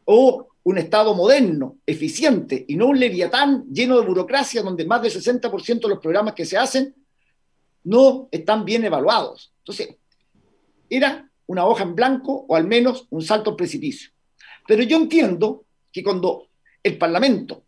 [0.06, 5.12] O un Estado moderno, eficiente, y no un leviatán lleno de burocracia donde más del
[5.12, 6.94] 60% de los programas que se hacen
[7.84, 9.54] no están bien evaluados.
[9.60, 9.96] Entonces,
[10.90, 14.12] era una hoja en blanco o al menos un salto al precipicio.
[14.68, 16.48] Pero yo entiendo que cuando
[16.84, 17.64] el Parlamento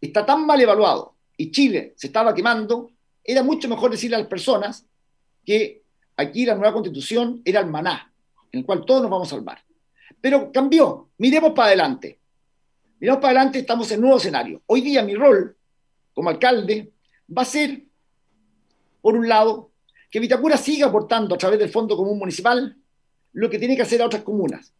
[0.00, 2.90] está tan mal evaluado y Chile se estaba quemando,
[3.22, 4.86] era mucho mejor decirle a las personas
[5.44, 5.82] que
[6.16, 8.12] aquí la nueva constitución era el maná,
[8.52, 9.62] en el cual todos nos vamos a salvar.
[10.20, 12.18] Pero cambió, miremos para adelante.
[12.98, 14.62] Miremos para adelante, estamos en un nuevo escenario.
[14.66, 15.56] Hoy día mi rol
[16.14, 16.92] como alcalde
[17.36, 17.85] va a ser
[19.06, 19.70] por un lado,
[20.10, 22.76] que Vitacura siga aportando a través del Fondo Común Municipal
[23.34, 24.74] lo que tiene que hacer a otras comunas,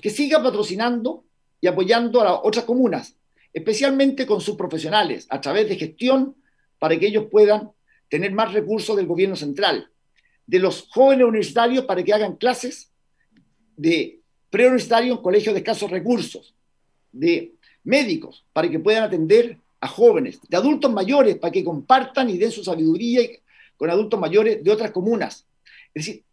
[0.00, 1.24] que siga patrocinando
[1.60, 3.16] y apoyando a otras comunas,
[3.52, 6.36] especialmente con sus profesionales, a través de gestión
[6.78, 7.72] para que ellos puedan
[8.08, 9.90] tener más recursos del gobierno central,
[10.46, 12.92] de los jóvenes universitarios para que hagan clases
[13.76, 16.54] de preuniversitarios en colegios de escasos recursos,
[17.10, 22.38] de médicos para que puedan atender a jóvenes, de adultos mayores para que compartan y
[22.38, 23.22] den su sabiduría
[23.82, 25.44] con adultos mayores de otras comunas.
[25.92, 26.24] Es decir,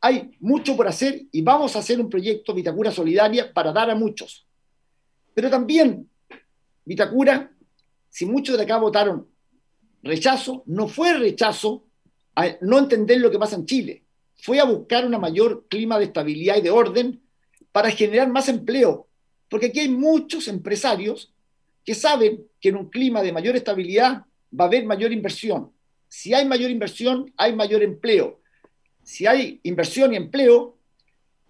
[0.00, 3.96] hay mucho por hacer y vamos a hacer un proyecto Vitacura Solidaria para dar a
[3.96, 4.46] muchos.
[5.34, 6.08] Pero también
[6.84, 7.50] Vitacura,
[8.10, 9.26] si muchos de acá votaron
[10.04, 11.84] rechazo, no fue rechazo
[12.36, 14.04] a no entender lo que pasa en Chile,
[14.36, 17.20] fue a buscar un mayor clima de estabilidad y de orden
[17.72, 19.08] para generar más empleo,
[19.48, 21.34] porque aquí hay muchos empresarios
[21.84, 25.73] que saben que en un clima de mayor estabilidad va a haber mayor inversión.
[26.14, 28.40] Si hay mayor inversión, hay mayor empleo
[29.04, 30.76] si hay inversión y empleo,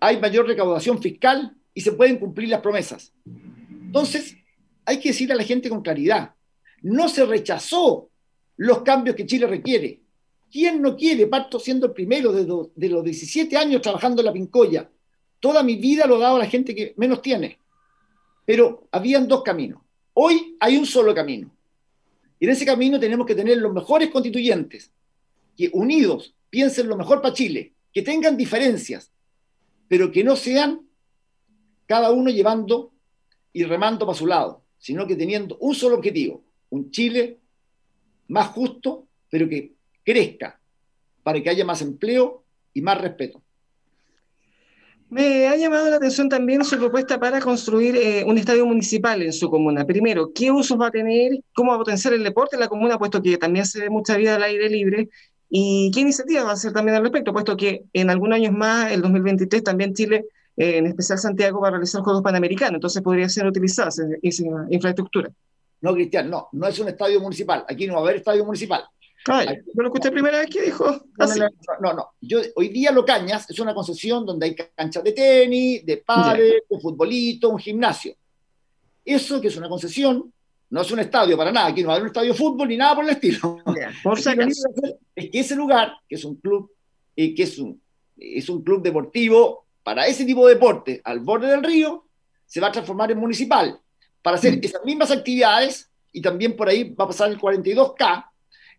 [0.01, 3.13] hay mayor recaudación fiscal y se pueden cumplir las promesas.
[3.25, 4.37] Entonces,
[4.85, 6.35] hay que decirle a la gente con claridad,
[6.83, 8.11] no se rechazó
[8.57, 10.01] los cambios que Chile requiere.
[10.51, 11.27] ¿Quién no quiere?
[11.27, 14.91] Parto siendo el primero de, de los 17 años trabajando en la Pincoya.
[15.41, 17.59] Toda mi vida lo he dado a la gente que menos tiene.
[18.45, 19.81] Pero habían dos caminos.
[20.13, 21.51] Hoy hay un solo camino.
[22.39, 24.93] Y en ese camino tenemos que tener los mejores constituyentes,
[25.57, 29.13] que unidos piensen lo mejor para Chile, que tengan diferencias,
[29.89, 30.81] pero que no sean
[31.87, 32.93] cada uno llevando
[33.53, 37.39] y remando para su lado, sino que teniendo un solo objetivo, un Chile
[38.29, 40.61] más justo, pero que crezca,
[41.23, 43.44] para que haya más empleo y más respeto.
[45.15, 49.33] Me ha llamado la atención también su propuesta para construir eh, un estadio municipal en
[49.33, 49.87] su comuna.
[49.87, 51.39] Primero, ¿qué usos va a tener?
[51.55, 54.17] ¿Cómo va a potenciar el deporte en la comuna, puesto que también se ve mucha
[54.17, 55.09] vida al aire libre?
[55.49, 57.33] ¿Y qué iniciativa va a hacer también al respecto?
[57.33, 61.69] Puesto que en algunos años más, el 2023, también Chile, eh, en especial Santiago, va
[61.69, 64.03] a realizar Juegos Panamericanos, entonces podría ser utilizada esa,
[64.69, 65.31] infraestructura.
[65.81, 67.65] No, Cristian, no, no es un estadio municipal.
[67.69, 68.83] Aquí no va a haber estadio municipal.
[69.27, 70.85] Ay, lo usted primera vez que dijo.
[71.19, 71.27] No,
[71.81, 75.99] no, no, Yo, hoy día Locañas es una concesión donde hay canchas de tenis, de
[75.99, 78.15] pádel, de futbolito, un gimnasio.
[79.05, 80.33] Eso que es una concesión
[80.71, 82.69] no es un estadio para nada, aquí no va a haber un estadio de fútbol
[82.69, 83.59] ni nada por el estilo.
[84.03, 84.31] Por si
[85.15, 86.73] es que ese lugar, que es un club,
[87.15, 87.81] eh, que es un,
[88.17, 92.09] es un club deportivo para ese tipo de deporte al borde del río,
[92.45, 93.79] se va a transformar en municipal
[94.21, 94.61] para hacer mm.
[94.65, 98.31] esas mismas actividades y también por ahí va a pasar el 42K,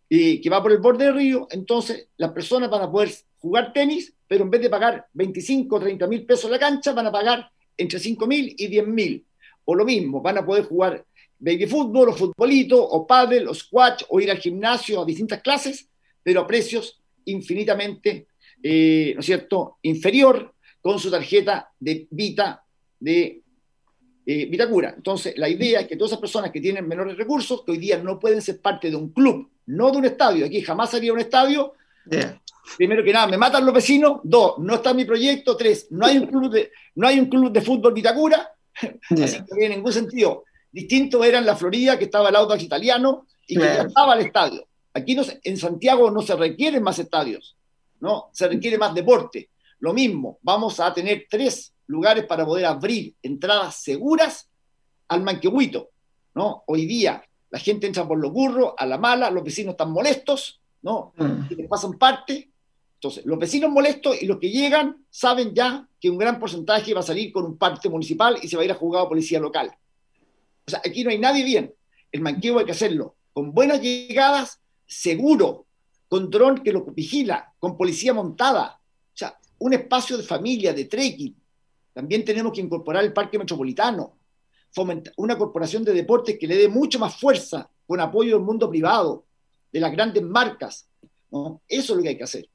[0.09, 3.73] eh, que va por el borde del río, entonces las personas van a poder jugar
[3.73, 7.11] tenis, pero en vez de pagar 25 o 30 mil pesos la cancha, van a
[7.11, 9.25] pagar entre 5 mil y 10 mil.
[9.65, 11.03] O lo mismo, van a poder jugar
[11.37, 15.89] baby fútbol o futbolito o pádel o squash o ir al gimnasio a distintas clases,
[16.23, 18.27] pero a precios infinitamente,
[18.61, 22.63] eh, ¿no es cierto?, inferior con su tarjeta de Vita
[22.99, 23.41] de
[24.25, 24.93] eh, Vitacura.
[24.95, 27.97] Entonces, la idea es que todas esas personas que tienen menores recursos, que hoy día
[27.97, 31.19] no pueden ser parte de un club, no de un estadio, aquí jamás haría un
[31.19, 31.73] estadio,
[32.77, 36.17] primero que nada, me matan los vecinos, dos, no está mi proyecto, tres, no hay
[36.17, 38.51] un club de, no hay un club de fútbol Vitacura,
[39.09, 40.43] así que en ningún sentido
[40.75, 44.67] Distinto era en la Florida, que estaba el Audax italiano y que estaba al estadio.
[44.93, 47.55] Aquí no, en Santiago no se requieren más estadios,
[48.01, 48.27] ¿no?
[48.33, 49.51] Se requiere más deporte.
[49.79, 54.49] Lo mismo, vamos a tener tres lugares para poder abrir entradas seguras
[55.07, 55.89] al Manquehuito,
[56.33, 56.63] ¿no?
[56.67, 60.59] Hoy día la gente entra por los burros, a la mala, los vecinos están molestos,
[60.81, 61.13] ¿no?
[61.17, 61.51] Mm.
[61.51, 62.49] Y les pasan parte.
[62.95, 67.01] Entonces, los vecinos molestos y los que llegan saben ya que un gran porcentaje va
[67.01, 69.39] a salir con un parte municipal y se va a ir a jugar a policía
[69.39, 69.71] local.
[70.67, 71.73] O sea, aquí no hay nadie bien.
[72.11, 75.65] El manqueo hay que hacerlo con buenas llegadas, seguro,
[76.07, 78.79] con dron que lo vigila, con policía montada.
[79.13, 81.35] O sea, un espacio de familia, de trekking.
[81.95, 84.17] También tenemos que incorporar el parque metropolitano,
[84.69, 88.69] fomentar una corporación de deportes que le dé mucho más fuerza con apoyo del mundo
[88.69, 89.23] privado,
[89.71, 90.89] de las grandes marcas.
[91.31, 91.61] ¿no?
[91.65, 92.49] Eso es lo que hay que hacer.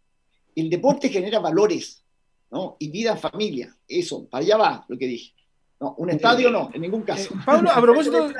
[0.54, 2.04] El deporte genera valores
[2.50, 2.76] ¿no?
[2.78, 3.74] y vida en familia.
[3.88, 5.32] Eso, para allá va lo que dije.
[5.80, 7.32] No, un estadio no, en ningún caso.
[7.32, 8.34] Eh, Pablo, a propósito de,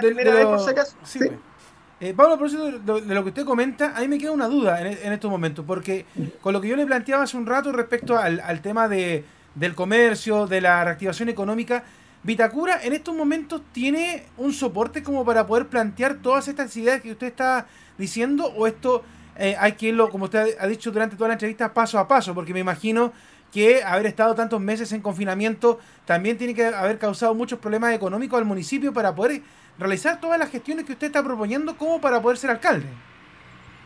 [2.14, 5.10] Pablo, a propósito de, lo que usted comenta, a mí me queda una duda en,
[5.10, 6.04] estos momentos, porque
[6.42, 10.46] con lo que yo le planteaba hace un rato respecto al, tema de, del comercio,
[10.46, 11.84] de la reactivación económica,
[12.22, 17.12] Vitacura en estos momentos tiene un soporte como para poder plantear todas estas ideas que
[17.12, 19.02] usted está diciendo, o esto
[19.36, 22.34] eh, hay que irlo, como usted ha dicho durante toda la entrevista, paso a paso,
[22.34, 23.12] porque me imagino
[23.50, 28.38] que haber estado tantos meses en confinamiento también tiene que haber causado muchos problemas económicos
[28.38, 29.42] al municipio para poder
[29.78, 32.86] realizar todas las gestiones que usted está proponiendo como para poder ser alcalde.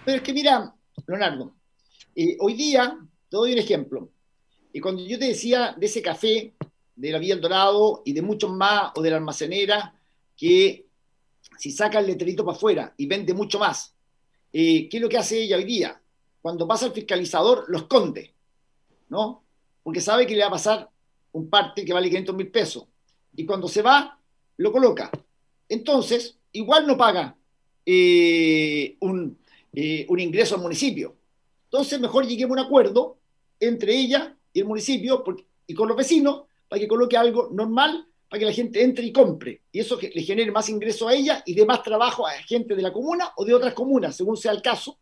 [0.05, 0.75] Pero es que mira,
[1.07, 1.55] Leonardo,
[2.17, 2.99] eh, hoy día,
[3.31, 4.11] te doy un ejemplo.
[4.75, 6.53] Y cuando yo te decía de ese café,
[6.97, 9.95] de la Villa El Dorado y de muchos más, o de la almacenera,
[10.37, 10.87] que
[11.57, 13.95] si saca el letrerito para afuera y vende mucho más,
[14.53, 16.03] eh, ¿qué es lo que hace ella hoy día?
[16.43, 18.35] Cuando pasa el fiscalizador, lo esconde,
[19.11, 19.45] ¿no?
[19.85, 20.91] porque sabe que le va a pasar
[21.33, 22.87] un parte que vale 500 mil pesos.
[23.37, 24.19] Y cuando se va,
[24.57, 25.11] lo coloca.
[25.69, 27.37] Entonces, igual no paga
[27.87, 29.39] eh, un,
[29.73, 31.15] eh, un, ingreso al municipio.
[31.65, 33.19] Entonces, mejor lleguemos a un acuerdo
[33.61, 35.23] entre ella y el municipio
[35.67, 39.13] y con los vecinos para que coloque algo normal para que la gente entre y
[39.13, 39.63] compre.
[39.71, 42.83] Y eso le genere más ingreso a ella y dé más trabajo a gente de
[42.83, 44.99] la comuna o de otras comunas, según sea el caso.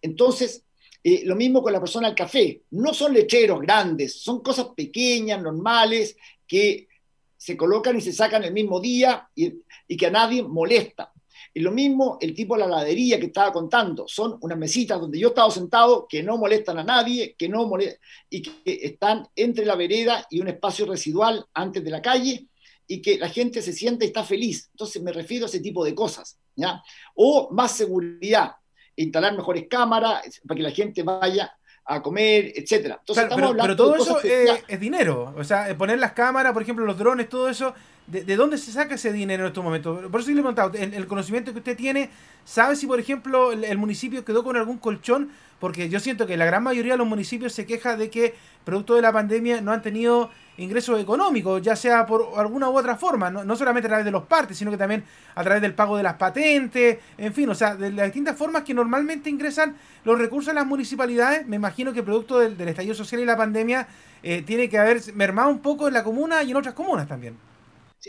[0.00, 0.64] Entonces,
[1.04, 2.62] eh, lo mismo con la persona del café.
[2.70, 6.88] No son lecheros grandes, son cosas pequeñas, normales, que
[7.36, 9.54] se colocan y se sacan el mismo día y,
[9.86, 11.12] y que a nadie molesta.
[11.56, 14.06] Y lo mismo el tipo de la heladería que estaba contando.
[14.06, 17.66] Son unas mesitas donde yo he estado sentado que no molestan a nadie, que no
[17.66, 22.46] molestan, y que están entre la vereda y un espacio residual antes de la calle
[22.86, 24.68] y que la gente se siente y está feliz.
[24.72, 26.38] Entonces me refiero a ese tipo de cosas.
[26.56, 26.82] ¿ya?
[27.14, 28.56] O más seguridad,
[28.94, 32.96] instalar mejores cámaras para que la gente vaya a comer, etcétera.
[33.00, 35.32] Entonces, pero, todo eso es dinero.
[35.34, 37.72] O sea, poner las cámaras, por ejemplo, los drones, todo eso,
[38.06, 40.10] ¿de, dónde se saca ese dinero en estos momentos?
[40.10, 42.10] Por eso le he preguntado, el, el conocimiento que usted tiene,
[42.44, 45.30] ¿sabe si, por ejemplo, el, municipio quedó con algún colchón?
[45.58, 48.94] Porque yo siento que la gran mayoría de los municipios se queja de que, producto
[48.94, 53.30] de la pandemia, no han tenido ingresos económicos, ya sea por alguna u otra forma,
[53.30, 56.02] no, solamente a través de los partes, sino que también a través del pago de
[56.02, 60.50] las patentes, en fin, o sea, de las distintas formas que normalmente ingresan los recursos
[60.50, 63.88] a las municipalidades, me imagino que producto del, estallido social y la pandemia
[64.22, 67.36] eh, tiene que haber mermado un poco en la comuna y en otras comunas también.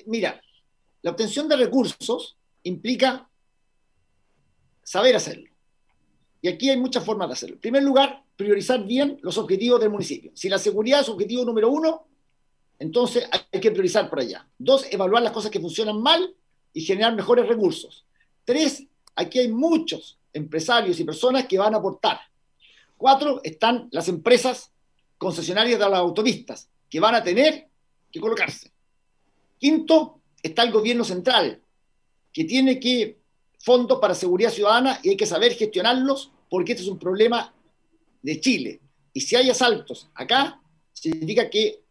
[0.06, 0.42] Mira,
[1.02, 3.30] la obtención de recursos implica
[4.84, 5.50] saber hacerlo.
[6.42, 7.56] Y aquí hay muchas formas de hacerlo.
[7.56, 10.32] En primer lugar, priorizar bien los objetivos del municipio.
[10.36, 12.08] Si la seguridad es objetivo número uno,
[12.80, 14.48] entonces hay que priorizar por allá.
[14.58, 16.36] Dos, evaluar las cosas que funcionan mal
[16.74, 18.06] y generar mejores recursos.
[18.46, 18.84] Tres,
[19.16, 22.20] aquí hay muchos empresarios y personas que van a aportar.
[22.96, 24.72] Cuatro, están las empresas
[25.18, 27.68] concesionarias de las autopistas que van a tener
[28.12, 28.72] que colocarse.
[29.60, 31.62] Quinto, está el gobierno central,
[32.32, 33.18] que tiene que
[33.60, 37.54] fondos para seguridad ciudadana y hay que saber gestionarlos porque este es un problema
[38.22, 38.80] de Chile.
[39.14, 40.62] Y si hay asaltos acá,
[40.94, 41.82] significa que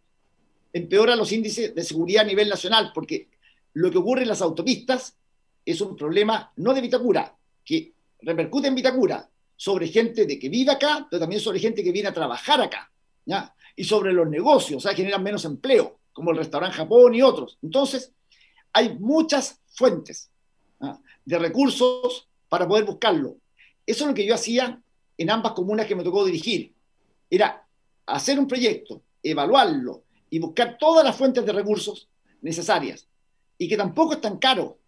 [0.72, 3.28] empeora los índices de seguridad a nivel nacional, porque
[3.74, 5.16] lo que ocurre en las autopistas
[5.64, 10.70] es un problema no de Vitacura, que repercute en Vitacura, sobre gente de que vive
[10.70, 12.90] acá, pero también sobre gente que viene a trabajar acá,
[13.24, 13.54] ¿ya?
[13.74, 17.58] y sobre los negocios, o sea, generan menos empleo, como el restaurante Japón y otros.
[17.60, 18.10] Entonces,
[18.72, 20.30] hay muchas fuentes
[21.26, 23.36] de recursos para poder buscarlo.
[23.84, 24.80] Eso es lo que yo hacía
[25.18, 26.72] en ambas comunas que me tocó dirigir.
[27.28, 27.68] Era
[28.06, 32.08] hacer un proyecto, evaluarlo, y buscar todas las fuentes de recursos
[32.40, 33.06] necesarias.
[33.58, 34.78] Y que tampoco es tan caro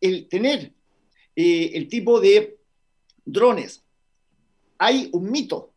[0.00, 0.72] el tener
[1.34, 2.58] eh, el tipo de
[3.22, 3.84] drones.
[4.78, 5.74] Hay un mito,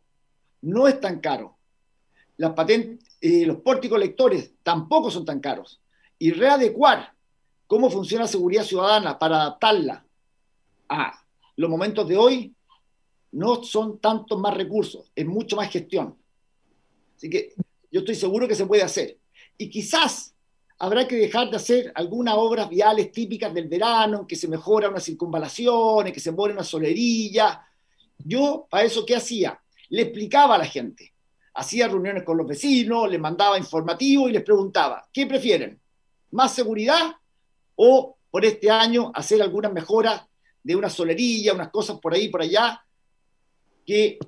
[0.62, 1.58] no es tan caro.
[2.38, 5.80] Las patentes, eh, los pórticos lectores tampoco son tan caros.
[6.18, 7.12] Y readecuar
[7.66, 10.04] cómo funciona la seguridad ciudadana para adaptarla
[10.88, 11.20] a
[11.56, 12.54] los momentos de hoy
[13.32, 16.16] no son tantos más recursos, es mucho más gestión.
[17.16, 17.52] Así que
[17.90, 19.18] yo estoy seguro que se puede hacer.
[19.56, 20.34] Y quizás
[20.78, 25.00] habrá que dejar de hacer algunas obras viales típicas del verano, que se mejora una
[25.00, 27.64] circunvalación, que se pone una solerilla.
[28.18, 29.60] Yo, para eso, ¿qué hacía?
[29.90, 31.09] Le explicaba a la gente.
[31.54, 35.80] Hacía reuniones con los vecinos, les mandaba informativo y les preguntaba, ¿qué prefieren?
[36.30, 37.16] ¿Más seguridad
[37.74, 40.22] o por este año hacer algunas mejoras
[40.62, 42.84] de una solerilla, unas cosas por ahí, por allá,
[43.84, 44.18] que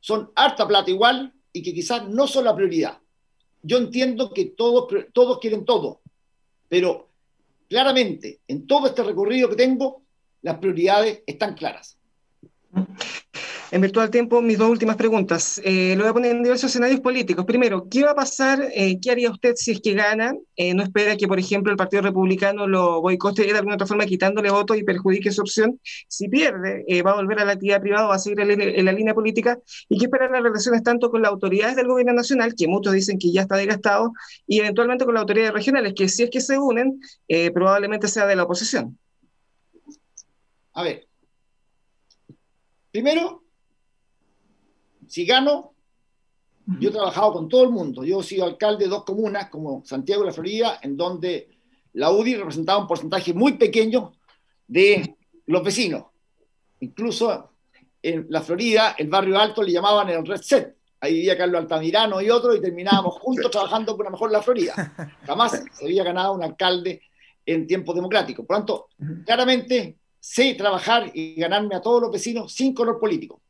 [0.00, 2.98] son harta plata igual, y que quizás no son la prioridad.
[3.62, 6.00] Yo entiendo que todos, todos quieren todo,
[6.68, 7.10] pero
[7.68, 10.02] claramente en todo este recorrido que tengo,
[10.42, 11.98] las prioridades están claras.
[13.72, 15.60] En virtual tiempo, mis dos últimas preguntas.
[15.64, 17.44] Eh, lo voy a poner en diversos escenarios políticos.
[17.44, 18.68] Primero, ¿qué va a pasar?
[18.74, 20.34] Eh, ¿Qué haría usted si es que gana?
[20.56, 24.06] Eh, ¿No espera que, por ejemplo, el Partido Republicano lo boicote de alguna otra forma,
[24.06, 25.80] quitándole votos y perjudique su opción?
[26.08, 28.92] Si pierde, ¿va a volver a la actividad privada o va a seguir en, la
[28.92, 29.56] línea política?
[29.88, 33.20] ¿Y qué esperan las relaciones tanto con las autoridades del gobierno nacional, que muchos dicen
[33.20, 34.12] que ya está desgastado,
[34.48, 37.00] y eventualmente con las autoridades regionales, que si es que se unen,
[37.54, 38.98] probablemente sea de la oposición?
[40.72, 41.06] A ver.
[42.90, 43.44] Primero,
[45.10, 45.74] si gano,
[46.78, 48.04] yo he trabajado con todo el mundo.
[48.04, 51.48] Yo he sido alcalde de dos comunas, como Santiago y La Florida, en donde
[51.94, 54.12] la UDI representaba un porcentaje muy pequeño
[54.68, 56.04] de los vecinos.
[56.78, 57.50] Incluso
[58.00, 60.76] en La Florida, el barrio alto le llamaban el Red Set.
[61.00, 65.16] Ahí vivía Carlos Altamirano y otro, y terminábamos juntos trabajando por una mejor La Florida.
[65.26, 67.02] Jamás se había ganado un alcalde
[67.44, 68.44] en tiempo democrático.
[68.44, 68.88] Por lo tanto,
[69.26, 73.40] claramente sé trabajar y ganarme a todos los vecinos sin color político.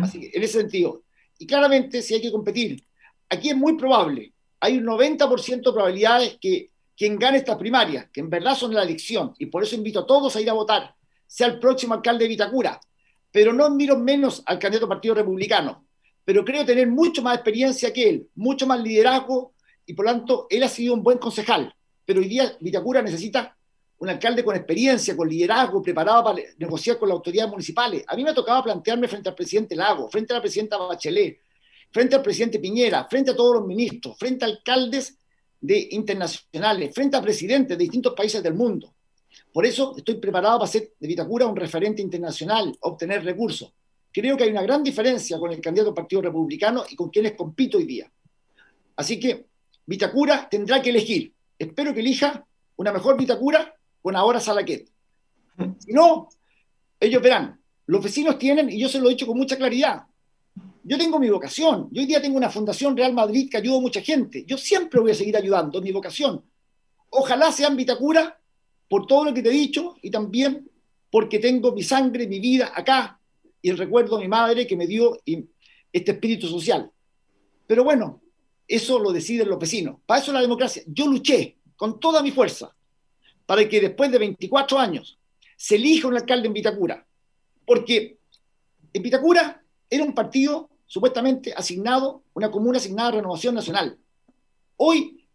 [0.00, 1.02] Así que en ese sentido.
[1.38, 2.82] Y claramente, si hay que competir,
[3.28, 8.20] aquí es muy probable, hay un 90% de probabilidades que quien gane esta primaria, que
[8.20, 10.94] en verdad son la elección, y por eso invito a todos a ir a votar,
[11.26, 12.78] sea el próximo alcalde de Vitacura,
[13.30, 15.86] pero no miro menos al candidato Partido Republicano,
[16.24, 19.54] pero creo tener mucho más experiencia que él, mucho más liderazgo,
[19.86, 21.74] y por lo tanto, él ha sido un buen concejal.
[22.04, 23.56] Pero hoy día Vitacura necesita
[24.02, 28.02] un alcalde con experiencia, con liderazgo, preparado para negociar con las autoridades municipales.
[28.08, 31.38] A mí me tocaba plantearme frente al presidente Lago, frente a la presidenta Bachelet,
[31.88, 35.16] frente al presidente Piñera, frente a todos los ministros, frente a alcaldes
[35.60, 38.92] de internacionales, frente a presidentes de distintos países del mundo.
[39.52, 43.72] Por eso estoy preparado para hacer de Vitacura un referente internacional, obtener recursos.
[44.10, 47.34] Creo que hay una gran diferencia con el candidato del Partido Republicano y con quienes
[47.34, 48.10] compito hoy día.
[48.96, 49.46] Así que
[49.86, 51.32] Vitacura tendrá que elegir.
[51.56, 52.44] Espero que elija
[52.74, 53.72] una mejor Vitacura
[54.02, 54.90] con ahora Salaquet.
[55.78, 56.28] Si no,
[56.98, 57.60] ellos verán.
[57.86, 60.04] Los vecinos tienen, y yo se lo he dicho con mucha claridad,
[60.84, 61.88] yo tengo mi vocación.
[61.92, 64.44] Yo hoy día tengo una Fundación Real Madrid que ayuda a mucha gente.
[64.46, 66.44] Yo siempre voy a seguir ayudando, mi vocación.
[67.10, 68.40] Ojalá sea en Vitacura
[68.88, 70.68] por todo lo que te he dicho y también
[71.10, 73.20] porque tengo mi sangre, mi vida acá
[73.60, 75.20] y el recuerdo de mi madre que me dio
[75.92, 76.90] este espíritu social.
[77.66, 78.22] Pero bueno,
[78.66, 79.98] eso lo deciden los vecinos.
[80.04, 80.82] Para eso la democracia.
[80.86, 82.74] Yo luché con toda mi fuerza
[83.46, 85.18] para que después de 24 años
[85.56, 87.06] se elija un alcalde en Vitacura.
[87.64, 88.18] Porque
[88.92, 93.98] en Vitacura era un partido supuestamente asignado, una comuna asignada a Renovación Nacional.
[94.76, 95.26] Hoy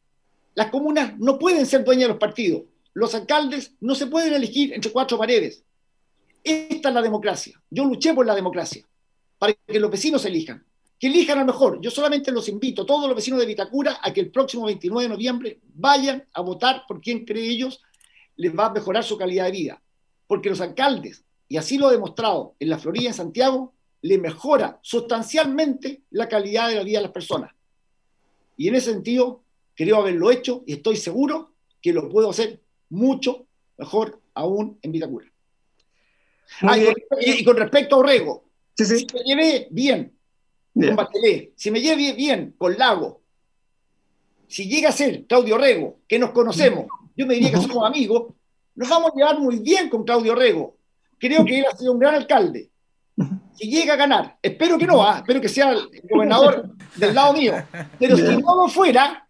[0.54, 2.64] las comunas no pueden ser dueñas de los partidos.
[2.94, 5.64] Los alcaldes no se pueden elegir entre cuatro paredes.
[6.44, 7.62] Esta es la democracia.
[7.70, 8.86] Yo luché por la democracia,
[9.38, 10.66] para que los vecinos elijan.
[11.00, 11.80] Que elijan a lo mejor.
[11.82, 15.10] Yo solamente los invito, todos los vecinos de Vitacura, a que el próximo 29 de
[15.10, 17.82] noviembre vayan a votar por quien cree ellos
[18.38, 19.82] les va a mejorar su calidad de vida.
[20.28, 24.80] Porque los alcaldes, y así lo he demostrado en la Florida, en Santiago, le mejora
[24.82, 27.54] sustancialmente la calidad de la vida de las personas.
[28.56, 29.44] Y en ese sentido,
[29.76, 33.46] creo haberlo hecho y estoy seguro que lo puedo hacer mucho
[33.78, 35.28] mejor aún en Vitacura.
[36.62, 36.78] Ah,
[37.20, 40.14] y, con, respecto a Orrego, si me llevé bien
[40.74, 43.22] con Bachelet, si me llevé bien con Lago,
[44.48, 46.88] si llega a ser Claudio Orrego, que nos conocemos,
[47.18, 48.34] yo me diría que somos amigos,
[48.76, 50.78] nos vamos a llevar muy bien con Claudio Orrego.
[51.18, 52.70] Creo que él ha sido un gran alcalde
[53.56, 55.18] si llega a ganar, espero que no, ¿ah?
[55.18, 57.54] espero que sea el gobernador del lado mío,
[57.98, 59.28] pero si no lo fuera,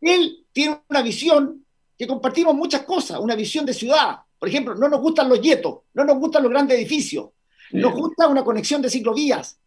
[0.00, 1.64] él tiene una visión
[1.98, 4.18] que compartimos muchas cosas, una visión de ciudad.
[4.38, 7.30] Por ejemplo, no nos gustan los yetos, no nos gustan los grandes edificios,
[7.72, 9.58] nos gusta una conexión de ciclovías,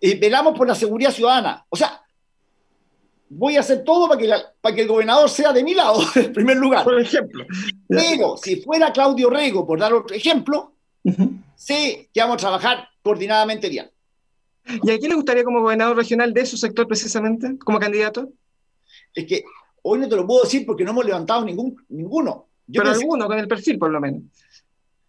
[0.00, 1.64] eh, velamos por la seguridad ciudadana.
[1.70, 2.01] O sea,
[3.34, 4.30] voy a hacer todo para que,
[4.60, 6.84] para que el gobernador sea de mi lado, en primer lugar.
[6.84, 7.44] Por ejemplo.
[7.88, 10.72] Pero si fuera Claudio Rego, por dar otro ejemplo,
[11.56, 13.90] sí que vamos a trabajar coordinadamente bien.
[14.64, 18.28] ¿Y a quién le gustaría como gobernador regional de su sector precisamente, como candidato?
[19.14, 19.44] Es que
[19.82, 22.48] hoy no te lo puedo decir porque no hemos levantado ningún, ninguno.
[22.72, 24.22] Pero alguno, con el perfil por lo menos.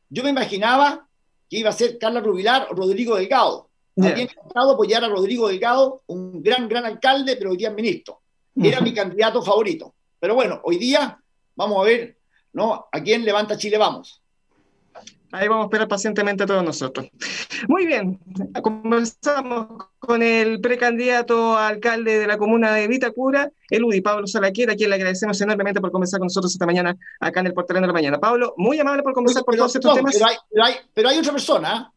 [0.09, 1.07] Yo me imaginaba
[1.49, 3.69] que iba a ser Carla Rubilar o Rodrigo Delgado.
[3.97, 8.21] Había intentado apoyar a Rodrigo Delgado, un gran, gran alcalde, pero hoy día es ministro.
[8.55, 9.93] Era mi candidato favorito.
[10.19, 11.19] Pero bueno, hoy día
[11.55, 12.17] vamos a ver
[12.53, 12.87] ¿no?
[12.91, 14.21] a quién levanta Chile Vamos.
[15.33, 17.07] Ahí vamos a esperar pacientemente a todos nosotros.
[17.67, 18.19] Muy bien,
[18.61, 24.73] comenzamos con el precandidato a alcalde de la comuna de Vitacura, el UDI, Pablo Salaquera,
[24.73, 27.81] a quien le agradecemos enormemente por conversar con nosotros esta mañana acá en el Portal
[27.81, 28.19] de la Mañana.
[28.19, 30.15] Pablo, muy amable por conversar por todos estos temas.
[30.93, 31.91] Pero hay, otra persona.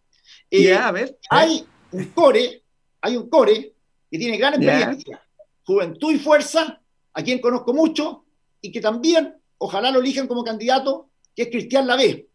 [0.51, 2.63] Eh, a ver, Hay un core,
[3.01, 3.73] hay un core
[4.11, 5.23] que tiene gran experiencia,
[5.65, 6.81] juventud y fuerza,
[7.13, 8.25] a quien conozco mucho,
[8.61, 12.27] y que también, ojalá lo elijan como candidato, que es Cristian Lavé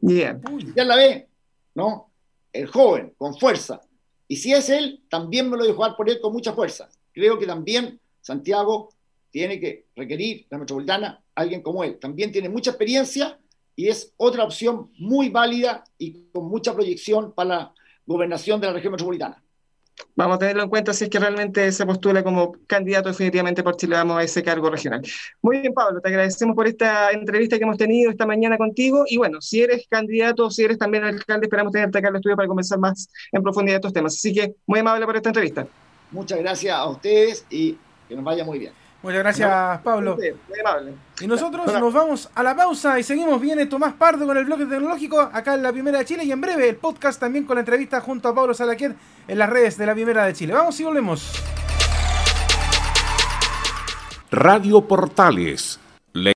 [0.00, 0.40] Bien.
[0.74, 1.28] Ya la ve,
[1.74, 2.10] ¿no?
[2.52, 3.80] El joven, con fuerza.
[4.28, 6.88] Y si es él, también me lo a jugar por él con mucha fuerza.
[7.12, 8.90] Creo que también Santiago
[9.30, 11.98] tiene que requerir, la metropolitana, alguien como él.
[11.98, 13.38] También tiene mucha experiencia
[13.74, 17.74] y es otra opción muy válida y con mucha proyección para la
[18.06, 19.42] gobernación de la región metropolitana.
[20.14, 23.76] Vamos a tenerlo en cuenta si es que realmente se postula como candidato definitivamente por
[23.76, 25.02] Chile Vamos a ese cargo regional.
[25.42, 29.04] Muy bien, Pablo, te agradecemos por esta entrevista que hemos tenido esta mañana contigo.
[29.08, 32.36] Y bueno, si eres candidato, si eres también alcalde, esperamos tenerte acá en el estudio
[32.36, 34.14] para conversar más en profundidad estos temas.
[34.14, 35.66] Así que muy amable por esta entrevista.
[36.10, 37.78] Muchas gracias a ustedes y
[38.08, 38.85] que nos vaya muy bien.
[39.02, 40.16] Muchas gracias, Pablo.
[41.20, 43.40] Y nosotros nos vamos a la pausa y seguimos.
[43.40, 46.40] Viene Tomás Pardo con el bloque tecnológico acá en la Primera de Chile y en
[46.40, 48.94] breve el podcast también con la entrevista junto a Pablo Salaquier
[49.28, 50.52] en las redes de la Primera de Chile.
[50.52, 51.32] Vamos y volvemos.
[54.30, 55.78] Radio Portales